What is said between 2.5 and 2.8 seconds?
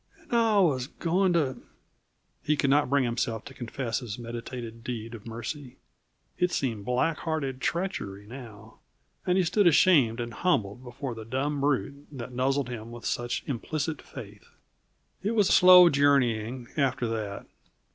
could